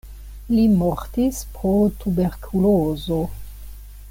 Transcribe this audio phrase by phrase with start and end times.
[0.53, 3.25] Li mortis pro tuberkulozo.